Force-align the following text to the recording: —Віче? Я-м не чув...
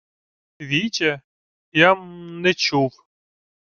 —Віче? 0.61 1.21
Я-м 1.71 2.41
не 2.41 2.53
чув... 2.53 2.91